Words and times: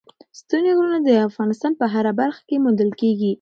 ستوني 0.39 0.69
غرونه 0.77 0.99
د 1.03 1.09
افغانستان 1.29 1.71
په 1.79 1.85
هره 1.93 2.11
برخه 2.21 2.41
کې 2.47 2.61
موندل 2.63 2.91
کېږي. 3.01 3.29